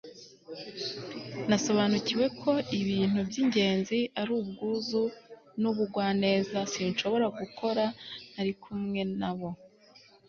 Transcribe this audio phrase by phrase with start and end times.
[1.49, 5.03] nasobanukiwe ko ibintu by'ingenzi ari ubwuzu
[5.61, 6.57] n'ubugwaneza.
[6.73, 7.83] sinshobora gukora
[8.31, 9.49] ntari kumwe na bo